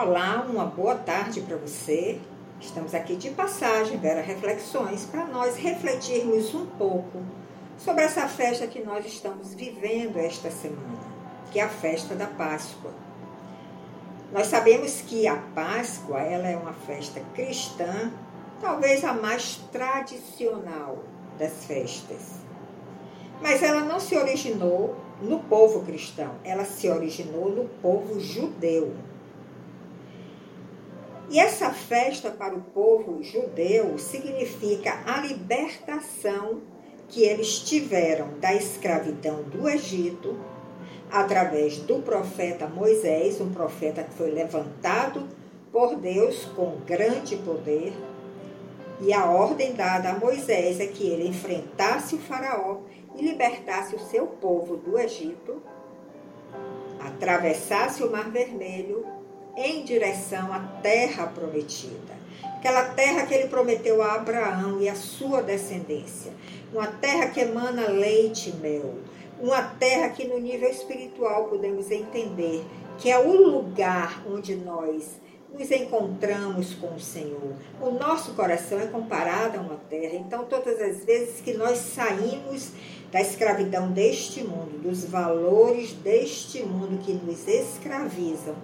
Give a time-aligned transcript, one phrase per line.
[0.00, 2.20] Olá, uma boa tarde para você.
[2.60, 7.20] Estamos aqui de passagem, Vera Reflexões, para nós refletirmos um pouco
[7.76, 11.00] sobre essa festa que nós estamos vivendo esta semana,
[11.50, 12.92] que é a festa da Páscoa.
[14.32, 18.12] Nós sabemos que a Páscoa ela é uma festa cristã,
[18.60, 21.02] talvez a mais tradicional
[21.40, 22.34] das festas.
[23.42, 28.94] Mas ela não se originou no povo cristão, ela se originou no povo judeu.
[31.30, 36.62] E essa festa para o povo judeu significa a libertação
[37.06, 40.38] que eles tiveram da escravidão do Egito
[41.10, 45.26] através do profeta Moisés, um profeta que foi levantado
[45.70, 47.92] por Deus com grande poder.
[49.00, 52.78] E a ordem dada a Moisés é que ele enfrentasse o Faraó
[53.14, 55.62] e libertasse o seu povo do Egito,
[56.98, 59.17] atravessasse o Mar Vermelho
[59.58, 62.16] em direção à terra prometida.
[62.44, 66.32] Aquela terra que ele prometeu a Abraão e a sua descendência.
[66.72, 68.94] Uma terra que emana leite e mel.
[69.40, 72.64] Uma terra que, no nível espiritual, podemos entender
[72.98, 75.20] que é o lugar onde nós
[75.52, 77.54] nos encontramos com o Senhor.
[77.80, 80.14] O nosso coração é comparado a uma terra.
[80.14, 82.72] Então, todas as vezes que nós saímos
[83.10, 88.54] da escravidão deste mundo, dos valores deste mundo que nos escravizam,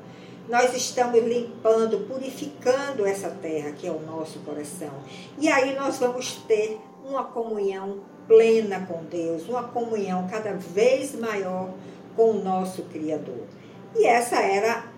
[0.48, 4.92] nós estamos limpando, purificando essa terra que é o nosso coração.
[5.38, 11.70] E aí nós vamos ter uma comunhão plena com Deus, uma comunhão cada vez maior
[12.16, 13.46] com o nosso Criador.
[13.94, 14.92] E essa era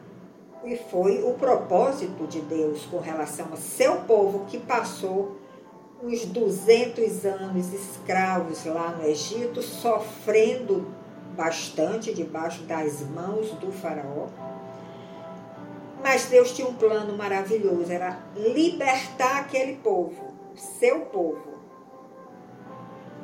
[0.65, 5.37] e foi o propósito de Deus com relação ao seu povo que passou
[6.03, 10.87] uns 200 anos escravos lá no Egito, sofrendo
[11.37, 14.27] bastante debaixo das mãos do faraó
[16.07, 21.59] mas Deus tinha um plano maravilhoso, era libertar aquele povo, seu povo,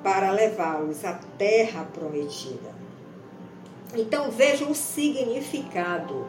[0.03, 2.75] para levá-los à terra prometida.
[3.95, 6.27] Então veja o significado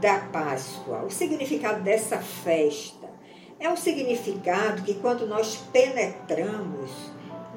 [0.00, 3.06] da Páscoa, o significado dessa festa.
[3.58, 6.90] É um significado que quando nós penetramos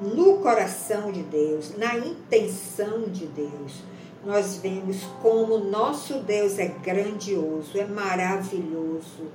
[0.02, 3.82] no coração de Deus, na intenção de Deus,
[4.24, 9.30] nós vemos como nosso Deus é grandioso, é maravilhoso,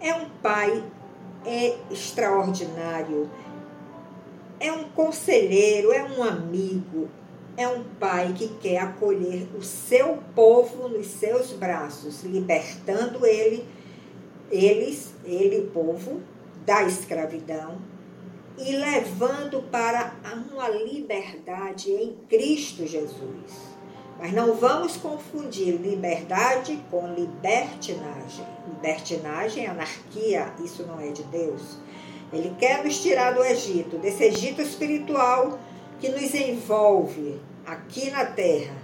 [0.00, 0.84] é um Pai
[1.44, 3.30] é extraordinário,
[4.58, 7.08] é um conselheiro, é um amigo,
[7.56, 13.64] é um pai que quer acolher o seu povo nos seus braços, libertando ele,
[14.50, 16.20] eles, ele, o povo,
[16.64, 17.78] da escravidão
[18.56, 20.14] e levando para
[20.50, 23.73] uma liberdade em Cristo Jesus.
[24.18, 28.46] Mas não vamos confundir liberdade com libertinagem.
[28.68, 31.78] Libertinagem, anarquia, isso não é de Deus.
[32.32, 35.58] Ele quer nos tirar do Egito, desse Egito espiritual
[36.00, 38.76] que nos envolve aqui na terra,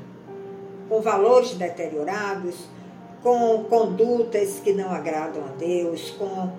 [0.89, 2.57] com valores deteriorados,
[3.23, 6.53] com condutas que não agradam a Deus, com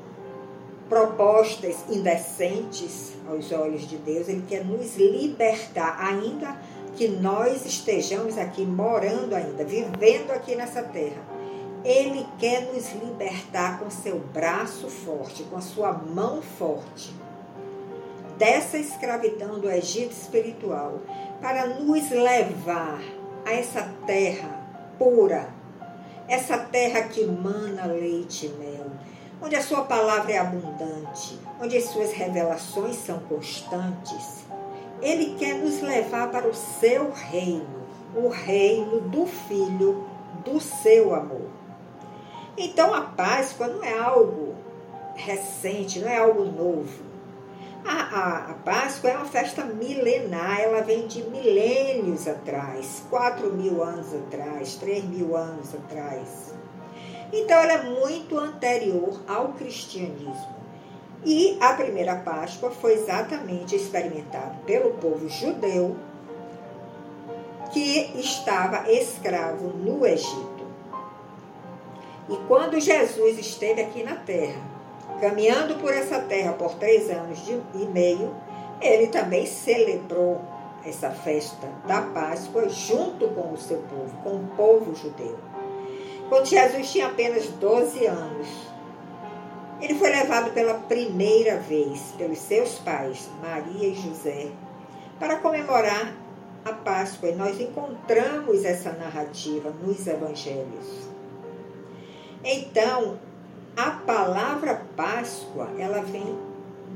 [0.88, 4.28] propostas indecentes aos olhos de Deus.
[4.28, 6.60] Ele quer nos libertar ainda
[6.96, 11.22] que nós estejamos aqui morando ainda, vivendo aqui nessa terra.
[11.84, 17.14] Ele quer nos libertar com seu braço forte, com a sua mão forte,
[18.38, 21.00] dessa escravidão do Egito espiritual,
[21.42, 23.02] para nos levar
[23.46, 24.62] a essa terra
[25.00, 25.50] pura,
[26.28, 28.92] essa terra que mana leite e mel,
[29.42, 34.41] onde a sua palavra é abundante, onde as suas revelações são constantes
[35.02, 37.82] ele quer nos levar para o seu reino,
[38.16, 40.06] o reino do Filho
[40.46, 41.50] do seu amor.
[42.58, 44.56] Então a Páscoa não é algo
[45.16, 47.12] recente, não é algo novo.
[47.84, 53.84] A, a, a, Páscoa é uma festa milenar, ela vem de milênios atrás, quatro mil
[53.84, 56.54] anos atrás, três mil anos atrás.
[57.34, 60.62] Então ela é muito anterior ao cristianismo.
[61.24, 65.96] E a primeira Páscoa foi exatamente experimentada pelo povo judeu
[67.72, 70.62] que estava escravo no Egito.
[72.28, 74.62] E quando Jesus esteve aqui na terra,
[75.20, 78.34] caminhando por essa terra por três anos e meio,
[78.82, 80.42] ele também celebrou
[80.84, 85.38] essa festa da Páscoa junto com o seu povo, com o povo judeu.
[86.30, 88.48] Quando Jesus tinha apenas 12 anos,
[89.82, 94.52] ele foi levado pela primeira vez pelos seus pais, Maria e José,
[95.20, 96.14] para comemorar
[96.64, 97.30] a Páscoa.
[97.30, 101.10] E nós encontramos essa narrativa nos evangelhos.
[102.44, 103.20] Então,
[103.76, 106.38] a palavra Páscoa, ela vem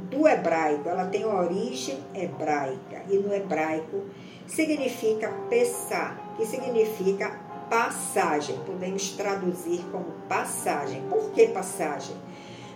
[0.10, 3.04] do hebraico, ela tem origem hebraica.
[3.10, 4.04] E no hebraico
[4.46, 7.40] significa pensar, que significa
[7.70, 8.60] passagem.
[8.66, 11.02] Podemos traduzir como passagem.
[11.10, 12.16] Por que passagem?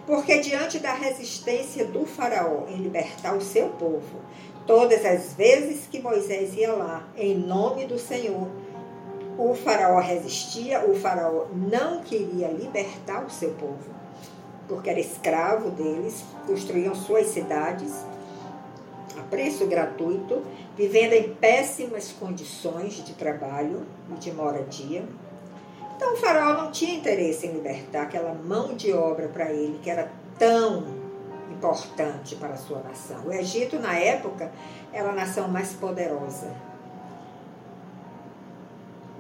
[0.10, 4.22] Porque diante da resistência do faraó em libertar o seu povo,
[4.66, 8.48] todas as vezes que Moisés ia lá em nome do Senhor,
[9.38, 13.86] o faraó resistia, o faraó não queria libertar o seu povo,
[14.68, 17.94] porque era escravo deles, construíam suas cidades
[19.16, 20.42] a preço gratuito,
[20.76, 25.04] vivendo em péssimas condições de trabalho e de moradia.
[26.00, 29.90] Então o faraó não tinha interesse em libertar aquela mão de obra para ele, que
[29.90, 30.88] era tão
[31.52, 33.28] importante para a sua nação.
[33.28, 34.50] O Egito, na época,
[34.94, 36.56] era a nação mais poderosa.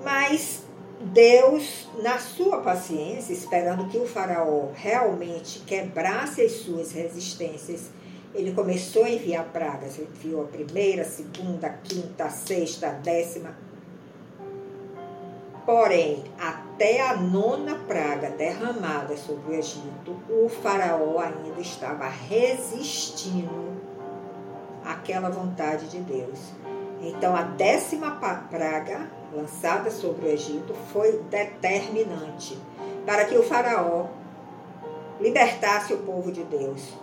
[0.01, 0.63] Mas
[1.01, 7.89] Deus, na sua paciência, esperando que o faraó realmente quebrasse as suas resistências,
[8.33, 9.97] ele começou a enviar pragas.
[9.97, 13.67] Ele enviou a primeira, a segunda, a quinta, a sexta, a décima.
[15.69, 23.79] Porém, até a nona praga derramada sobre o Egito, o faraó ainda estava resistindo
[24.83, 26.39] àquela vontade de Deus.
[27.03, 28.19] Então, a décima
[28.49, 32.57] praga lançada sobre o Egito foi determinante
[33.05, 34.07] para que o faraó
[35.21, 36.97] libertasse o povo de Deus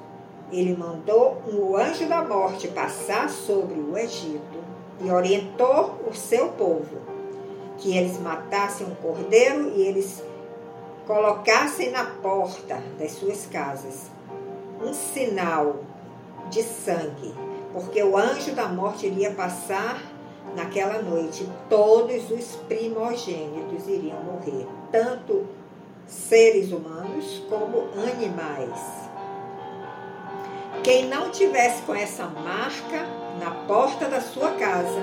[0.51, 4.59] ele mandou um anjo da morte passar sobre o Egito
[5.01, 7.16] e orientou o seu povo
[7.79, 10.23] que eles matassem um cordeiro e eles
[11.07, 14.11] colocassem na porta das suas casas
[14.83, 15.77] um sinal
[16.51, 17.35] de sangue,
[17.73, 20.01] porque o anjo da morte iria passar
[20.55, 25.47] naquela noite, todos os primogênitos iriam morrer, tanto
[26.07, 29.07] seres humanos como animais.
[30.83, 33.07] Quem não tivesse com essa marca
[33.41, 35.03] na porta da sua casa,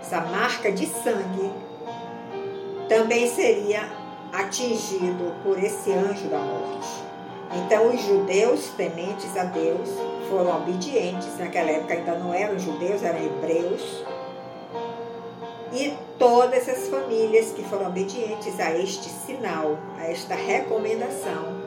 [0.00, 1.52] essa marca de sangue,
[2.90, 3.88] também seria
[4.32, 6.88] atingido por esse anjo da morte.
[7.54, 9.88] Então, os judeus tementes a Deus
[10.28, 14.04] foram obedientes, naquela época ainda não eram judeus, eram hebreus.
[15.72, 21.60] E todas as famílias que foram obedientes a este sinal, a esta recomendação,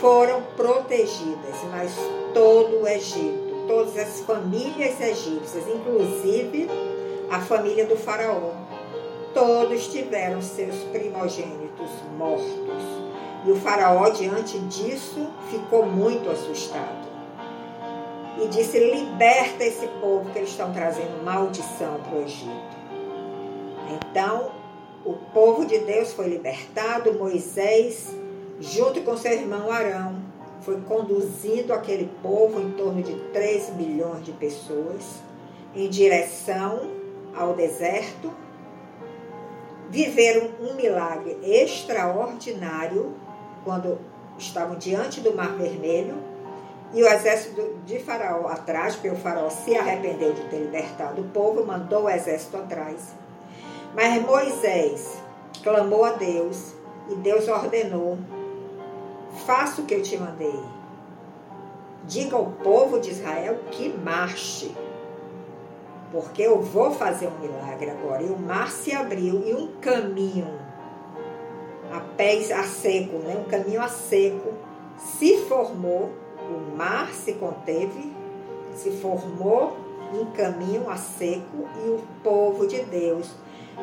[0.00, 1.92] foram protegidas, mas
[2.34, 6.68] todo o Egito, todas as famílias egípcias, inclusive
[7.30, 8.61] a família do faraó,
[9.34, 12.82] todos tiveram seus primogênitos mortos.
[13.44, 17.08] E o faraó, diante disso, ficou muito assustado.
[18.40, 22.82] E disse: Liberta esse povo que eles estão trazendo maldição para o Egito.
[23.90, 24.52] Então,
[25.04, 28.14] o povo de Deus foi libertado, Moisés
[28.62, 30.22] junto com seu irmão Arão,
[30.60, 35.20] foi conduzindo aquele povo, em torno de 3 milhões de pessoas,
[35.74, 36.92] em direção
[37.34, 38.32] ao deserto.
[39.92, 43.14] Viveram um milagre extraordinário
[43.62, 43.98] quando
[44.38, 46.14] estavam diante do Mar Vermelho
[46.94, 51.28] e o exército de Faraó atrás, porque o Faraó se arrependeu de ter libertado o
[51.28, 53.14] povo, mandou o exército atrás.
[53.94, 55.18] Mas Moisés
[55.62, 56.72] clamou a Deus
[57.10, 58.16] e Deus ordenou
[59.44, 60.58] faça o que eu te mandei.
[62.04, 64.74] Diga ao povo de Israel que marche,
[66.12, 68.22] porque eu vou fazer um milagre agora.
[68.22, 70.46] E o mar se abriu e um caminho
[71.90, 73.36] a pés a seco, né?
[73.36, 74.52] um caminho a seco,
[74.98, 78.12] se formou, o mar se conteve,
[78.74, 79.76] se formou
[80.12, 83.34] um caminho a seco e o povo de Deus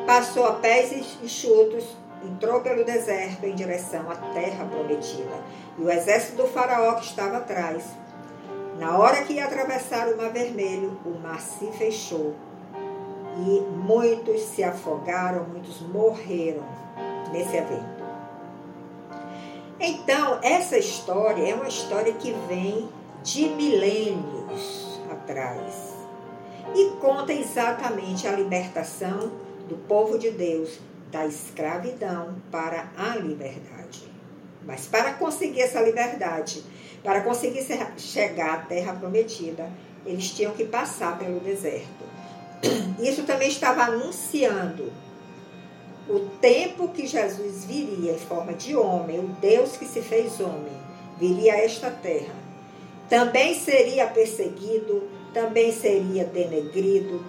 [0.06, 5.42] passou a pés enxutos entrou pelo deserto em direção à terra prometida.
[5.78, 7.84] E o exército do faraó que estava atrás,
[8.80, 12.34] na hora que ia atravessar o mar vermelho, o mar se fechou.
[13.36, 16.64] E muitos se afogaram, muitos morreram
[17.30, 18.00] nesse evento.
[19.78, 22.88] Então, essa história é uma história que vem
[23.22, 25.94] de milênios atrás
[26.74, 29.30] e conta exatamente a libertação
[29.68, 30.78] do povo de Deus
[31.10, 33.79] da escravidão para a liberdade.
[34.70, 36.62] Mas para conseguir essa liberdade,
[37.02, 39.68] para conseguir chegar à terra prometida,
[40.06, 42.04] eles tinham que passar pelo deserto.
[43.02, 44.92] Isso também estava anunciando
[46.08, 50.72] o tempo que Jesus viria em forma de homem, o Deus que se fez homem,
[51.18, 52.34] viria a esta terra.
[53.08, 55.02] Também seria perseguido,
[55.34, 57.24] também seria denegrido,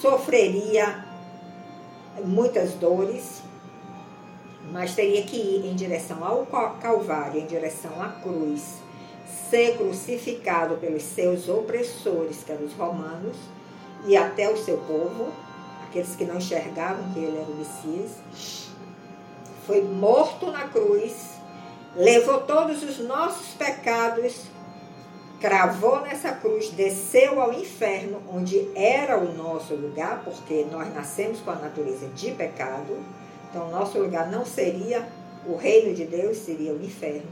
[0.00, 1.04] sofreria
[2.24, 3.42] muitas dores,
[4.70, 6.46] mas teria que ir em direção ao
[6.80, 8.78] Calvário, em direção à cruz,
[9.50, 13.36] ser crucificado pelos seus opressores, que eram os romanos,
[14.06, 15.32] e até o seu povo,
[15.84, 18.70] aqueles que não enxergavam que ele era o Messias.
[19.66, 21.34] Foi morto na cruz,
[21.96, 24.42] levou todos os nossos pecados,
[25.40, 31.50] cravou nessa cruz, desceu ao inferno, onde era o nosso lugar, porque nós nascemos com
[31.50, 32.98] a natureza de pecado
[33.54, 35.06] então, nosso lugar não seria
[35.46, 37.30] o reino de Deus, seria o inferno.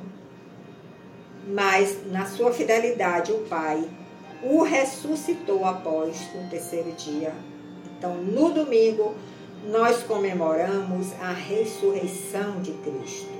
[1.48, 3.84] Mas, na sua fidelidade, o Pai
[4.40, 7.32] o ressuscitou após o terceiro dia.
[7.98, 9.16] Então, no domingo,
[9.66, 13.32] nós comemoramos a ressurreição de Cristo.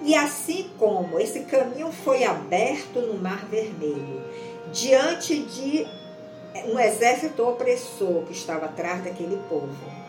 [0.00, 4.22] E assim como esse caminho foi aberto no Mar Vermelho,
[4.72, 5.86] diante de
[6.66, 10.01] um exército opressor que estava atrás daquele povo,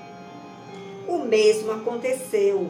[1.07, 2.69] o mesmo aconteceu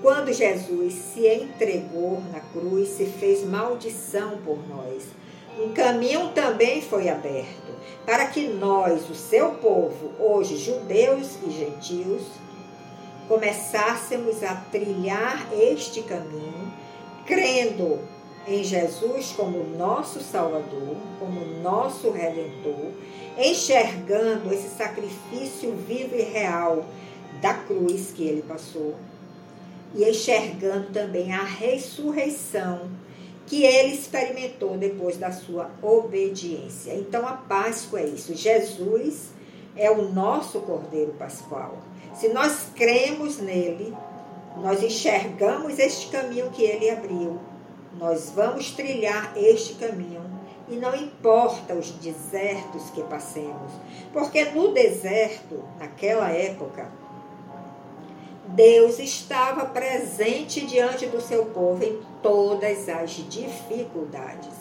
[0.00, 5.04] quando Jesus se entregou na cruz, se fez maldição por nós.
[5.58, 7.74] Um caminho também foi aberto
[8.06, 12.22] para que nós, o seu povo, hoje judeus e gentios,
[13.26, 16.72] começássemos a trilhar este caminho,
[17.26, 17.98] crendo
[18.48, 22.92] em Jesus como nosso Salvador, como nosso Redentor,
[23.36, 26.84] enxergando esse sacrifício vivo e real
[27.42, 28.94] da cruz que ele passou,
[29.94, 32.90] e enxergando também a ressurreição
[33.46, 36.94] que ele experimentou depois da sua obediência.
[36.94, 38.34] Então a Páscoa é isso.
[38.34, 39.30] Jesus
[39.76, 41.78] é o nosso Cordeiro Pascual.
[42.14, 43.94] Se nós cremos nele,
[44.56, 47.38] nós enxergamos este caminho que ele abriu
[47.98, 50.22] nós vamos trilhar este caminho
[50.68, 53.72] e não importa os desertos que passemos,
[54.12, 56.88] porque no deserto, naquela época,
[58.48, 64.54] Deus estava presente diante do seu povo em todas as dificuldades,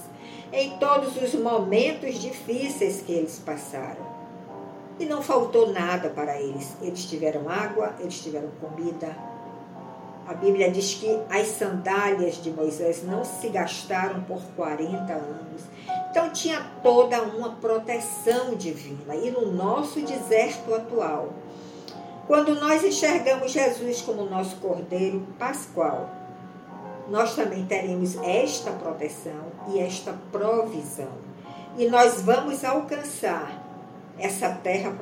[0.52, 4.18] em todos os momentos difíceis que eles passaram.
[5.00, 6.76] E não faltou nada para eles.
[6.82, 9.16] Eles tiveram água, eles tiveram comida,
[10.28, 15.62] a Bíblia diz que as sandálias de Moisés não se gastaram por 40 anos.
[16.12, 19.16] Então tinha toda uma proteção divina.
[19.16, 21.30] E no nosso deserto atual,
[22.28, 26.10] quando nós enxergamos Jesus como nosso Cordeiro Pascual,
[27.10, 31.14] nós também teremos esta proteção e esta provisão.
[31.78, 33.64] E nós vamos alcançar
[34.20, 34.94] essa terra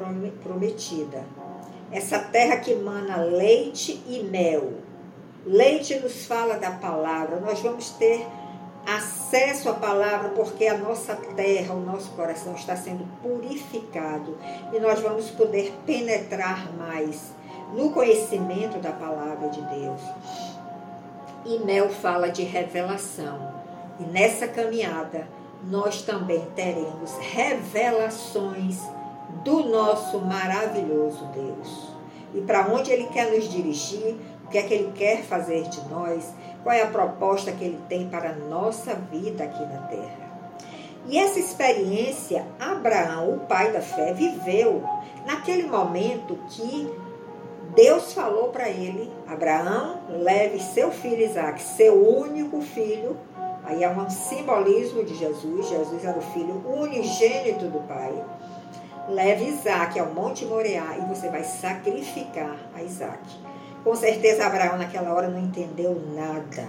[0.43, 1.23] prometida.
[1.91, 4.84] Essa terra que mana leite e mel
[5.45, 8.25] Leite nos fala da palavra, nós vamos ter
[8.85, 14.37] acesso à palavra porque a nossa terra, o nosso coração está sendo purificado
[14.73, 17.31] e nós vamos poder penetrar mais
[17.73, 20.01] no conhecimento da palavra de Deus.
[21.45, 23.53] E Mel fala de revelação.
[23.99, 25.27] E nessa caminhada
[25.63, 28.79] nós também teremos revelações
[29.43, 31.95] do nosso maravilhoso Deus.
[32.33, 35.87] E para onde ele quer nos dirigir, o que é que Ele quer fazer de
[35.89, 36.33] nós,
[36.63, 40.25] qual é a proposta que Ele tem para a nossa vida aqui na Terra.
[41.07, 44.83] E essa experiência, Abraão, o pai da fé, viveu
[45.25, 46.91] naquele momento que
[47.75, 53.17] Deus falou para ele: Abraão, leve seu filho Isaac, seu único filho.
[53.63, 55.67] Aí é um simbolismo de Jesus.
[55.69, 58.13] Jesus era o filho unigênito do Pai.
[59.09, 63.21] Leve Isaac ao Monte Moriá e você vai sacrificar a Isaac.
[63.85, 66.67] Com certeza Abraão naquela hora não entendeu nada.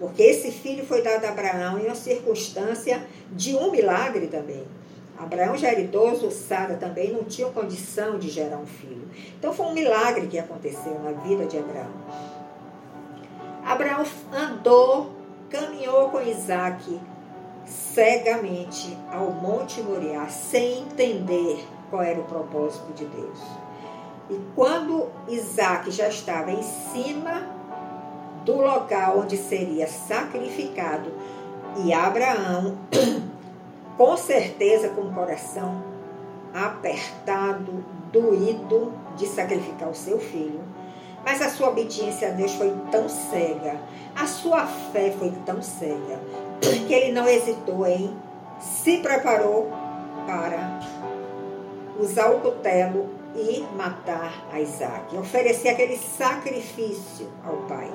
[0.00, 4.66] Porque esse filho foi dado a Abraão em uma circunstância de um milagre também.
[5.16, 9.08] Abraão já era idoso, Sara também não tinha condição de gerar um filho.
[9.38, 11.92] Então foi um milagre que aconteceu na vida de Abraão.
[13.64, 15.12] Abraão andou,
[15.48, 17.00] caminhou com Isaac
[17.64, 23.63] cegamente ao Monte Moriá, sem entender qual era o propósito de Deus.
[24.30, 27.42] E quando Isaac já estava em cima
[28.44, 31.12] do local onde seria sacrificado,
[31.84, 32.76] e Abraão,
[33.96, 35.82] com certeza com o coração
[36.54, 40.60] apertado, doído de sacrificar o seu filho,
[41.24, 43.76] mas a sua obediência a Deus foi tão cega,
[44.14, 46.20] a sua fé foi tão cega,
[46.86, 48.16] que ele não hesitou em
[48.60, 49.70] se preparou
[50.26, 50.80] para
[51.98, 57.90] usar o cutelo e matar a Isaac, oferecer aquele sacrifício ao pai.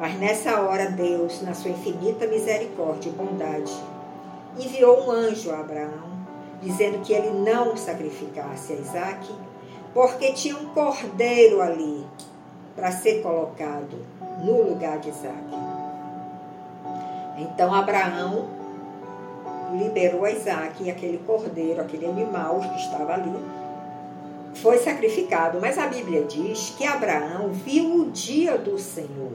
[0.00, 3.72] Mas nessa hora, Deus, na sua infinita misericórdia e bondade,
[4.58, 6.16] enviou um anjo a Abraão,
[6.60, 9.34] dizendo que ele não sacrificasse a Isaac,
[9.94, 12.04] porque tinha um cordeiro ali
[12.74, 13.96] para ser colocado
[14.42, 15.76] no lugar de Isaac.
[17.38, 18.48] Então Abraão
[19.72, 23.32] liberou Isaac e aquele cordeiro, aquele animal que estava ali,
[24.56, 25.58] foi sacrificado.
[25.60, 29.32] Mas a Bíblia diz que Abraão viu o dia do Senhor.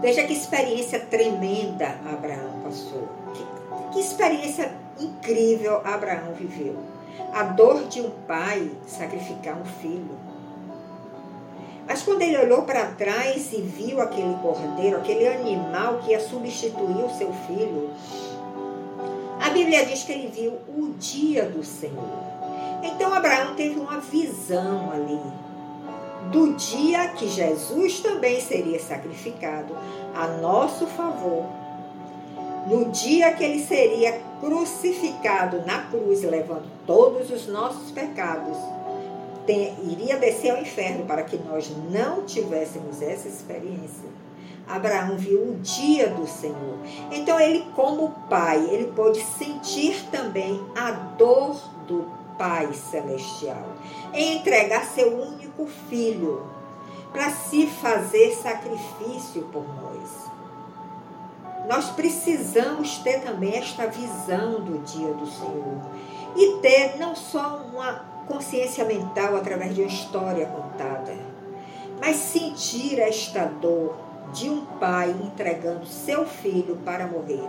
[0.00, 3.08] Veja que experiência tremenda Abraão passou.
[3.34, 6.76] Que, que experiência incrível Abraão viveu.
[7.32, 10.18] A dor de um pai sacrificar um filho.
[11.86, 17.04] Mas quando ele olhou para trás e viu aquele cordeiro, aquele animal que ia substituir
[17.04, 17.90] o seu filho,
[19.40, 22.31] a Bíblia diz que ele viu o dia do Senhor.
[22.82, 25.20] Então Abraão teve uma visão ali
[26.32, 29.76] do dia que Jesus também seria sacrificado
[30.14, 31.44] a nosso favor.
[32.66, 38.56] No dia que ele seria crucificado na cruz, levando todos os nossos pecados,
[39.46, 44.10] tem, iria descer ao inferno para que nós não tivéssemos essa experiência.
[44.66, 46.78] Abraão viu o dia do Senhor.
[47.10, 51.56] Então ele, como pai, ele pôde sentir também a dor
[51.88, 53.68] do Pai celestial
[54.12, 56.44] em entregar seu único filho
[57.12, 60.28] para se fazer sacrifício por nós.
[61.68, 65.82] Nós precisamos ter também esta visão do dia do Senhor
[66.34, 71.14] e ter não só uma consciência mental através de uma história contada,
[72.00, 73.94] mas sentir esta dor
[74.32, 77.48] de um pai entregando seu filho para morrer,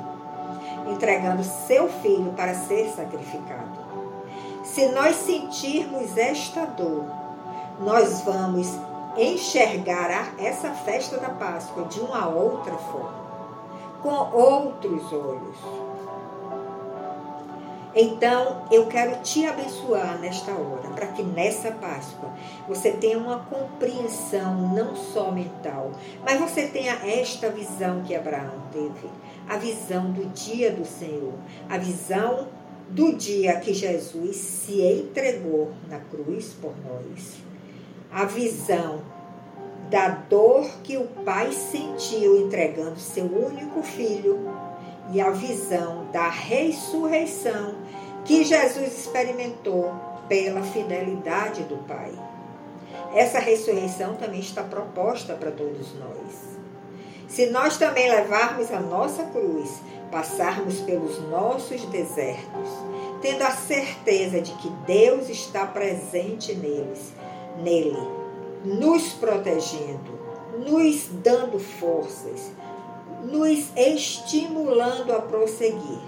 [0.91, 3.83] entregando seu filho para ser sacrificado.
[4.63, 7.05] Se nós sentirmos esta dor,
[7.82, 8.67] nós vamos
[9.17, 13.25] enxergar essa festa da Páscoa de uma outra forma,
[14.01, 15.58] com outros olhos.
[17.96, 22.29] Então, eu quero te abençoar nesta hora, para que nessa Páscoa
[22.67, 25.91] você tenha uma compreensão não só mental,
[26.24, 29.12] mas você tenha esta visão que Abraão teve,
[29.47, 31.34] a visão do dia do Senhor,
[31.69, 32.47] a visão
[32.89, 37.38] do dia que Jesus se entregou na cruz por nós.
[38.12, 39.02] A visão
[39.89, 44.39] da dor que o Pai sentiu entregando seu único filho
[45.12, 47.76] e a visão da ressurreição
[48.26, 49.93] que Jesus experimentou
[50.28, 52.12] pela fidelidade do Pai.
[53.13, 56.62] Essa ressurreição também está proposta para todos nós.
[57.34, 62.69] Se nós também levarmos a nossa cruz, passarmos pelos nossos desertos,
[63.24, 67.12] tendo a certeza de que Deus está presente neles,
[67.58, 67.98] nele,
[68.63, 70.19] nos protegendo,
[70.60, 72.52] nos dando forças,
[73.24, 76.02] nos estimulando a prosseguir.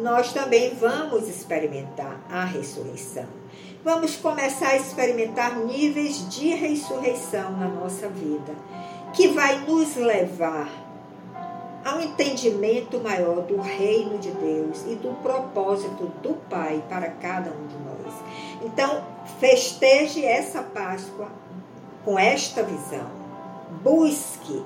[0.00, 3.26] Nós também vamos experimentar a ressurreição.
[3.84, 8.54] Vamos começar a experimentar níveis de ressurreição na nossa vida,
[9.12, 10.68] que vai nos levar
[11.84, 17.50] a um entendimento maior do reino de Deus e do propósito do Pai para cada
[17.50, 18.14] um de nós.
[18.62, 19.02] Então,
[19.38, 21.28] festeje essa Páscoa
[22.04, 23.08] com esta visão.
[23.82, 24.62] Busque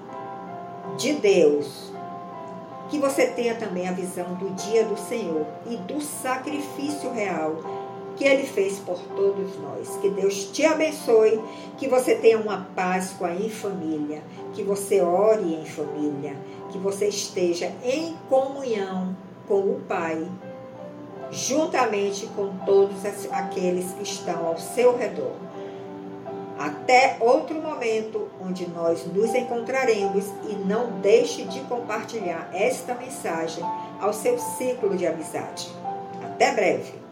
[0.96, 1.92] de Deus
[2.90, 7.56] que você tenha também a visão do dia do Senhor e do sacrifício real
[8.16, 9.96] que ele fez por todos nós.
[10.00, 11.40] Que Deus te abençoe,
[11.78, 14.22] que você tenha uma Páscoa em família,
[14.52, 16.36] que você ore em família,
[16.70, 20.26] que você esteja em comunhão com o Pai,
[21.30, 25.34] juntamente com todos aqueles que estão ao seu redor.
[26.56, 33.64] Até outro momento onde nós nos encontraremos e não deixe de compartilhar esta mensagem
[34.00, 35.68] ao seu ciclo de amizade.
[36.22, 37.04] Até breve!